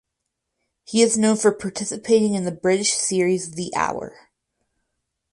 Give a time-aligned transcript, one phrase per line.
[0.83, 4.31] He is known for participating in the British series "The Hour".